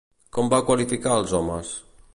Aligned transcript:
Com 0.37 0.49
va 0.53 0.61
qualificar 0.69 1.15
als 1.19 1.37
homes? 1.41 1.77